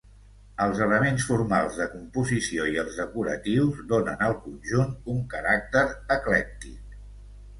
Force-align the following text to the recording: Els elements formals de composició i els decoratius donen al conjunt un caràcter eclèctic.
Els 0.63 0.79
elements 0.85 1.25
formals 1.31 1.75
de 1.81 1.85
composició 1.89 2.65
i 2.71 2.79
els 2.83 2.97
decoratius 3.01 3.83
donen 3.91 4.23
al 4.29 4.35
conjunt 4.47 4.97
un 5.15 5.21
caràcter 5.35 5.87
eclèctic. 6.19 6.97